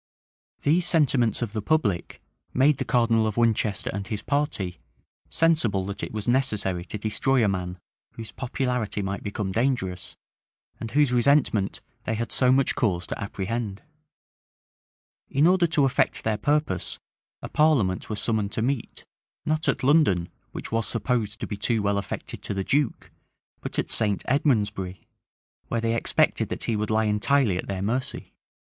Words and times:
These 0.63 0.87
sentiments 0.87 1.43
of 1.43 1.53
the 1.53 1.61
public 1.61 2.23
made 2.55 2.79
the 2.79 2.85
cardinal 2.85 3.27
of 3.27 3.37
Winchester 3.37 3.91
and 3.93 4.07
his 4.07 4.23
party 4.23 4.79
sensible 5.29 5.85
that 5.85 6.01
it 6.01 6.11
was 6.11 6.27
necessary 6.27 6.83
to 6.85 6.97
destroy 6.97 7.45
a 7.45 7.47
man 7.47 7.77
whose 8.13 8.31
popularity 8.31 9.03
might 9.03 9.21
become 9.21 9.51
dangerous, 9.51 10.15
and 10.79 10.89
whose 10.89 11.11
resentment 11.13 11.81
they 12.05 12.15
had 12.15 12.31
so 12.31 12.51
much 12.51 12.73
cause 12.73 13.05
to 13.05 13.23
apprehend. 13.23 13.83
In 15.29 15.45
order 15.45 15.67
to 15.67 15.85
effect 15.85 16.23
their 16.23 16.39
purpose, 16.39 16.97
a 17.43 17.47
parliament 17.47 18.09
was 18.09 18.19
summoned 18.19 18.51
to 18.53 18.63
meet, 18.63 19.05
not 19.45 19.69
at 19.69 19.83
London, 19.83 20.29
which 20.51 20.71
was 20.71 20.87
supposed 20.87 21.39
to 21.41 21.45
be 21.45 21.57
too 21.57 21.83
well 21.83 21.99
affected 21.99 22.41
to 22.41 22.55
the 22.55 22.63
duke, 22.63 23.11
but 23.59 23.77
at 23.77 23.91
St. 23.91 24.23
Edmondsbury, 24.25 25.07
where 25.67 25.79
they 25.81 25.93
expected 25.93 26.49
that 26.49 26.63
he 26.63 26.75
would 26.75 26.89
lie 26.89 27.03
entirely 27.05 27.59
at 27.59 27.67
their 27.67 27.83
mercy. 27.83 28.33